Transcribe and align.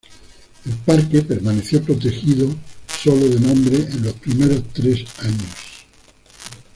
El 0.65 0.71
parque 0.83 1.21
permaneció 1.21 1.83
protegida 1.83 2.45
sólo 3.03 3.17
de 3.29 3.39
nombre 3.39 3.75
en 3.75 4.01
los 4.03 4.13
primeros 4.13 4.63
tres 4.73 5.01
años. 5.19 5.53